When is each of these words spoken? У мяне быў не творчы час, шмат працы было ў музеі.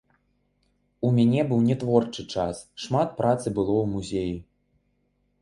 У 1.09 1.11
мяне 1.17 1.41
быў 1.51 1.59
не 1.67 1.75
творчы 1.83 2.25
час, 2.33 2.63
шмат 2.87 3.07
працы 3.21 3.47
было 3.61 3.73
ў 3.83 3.93
музеі. 3.93 4.35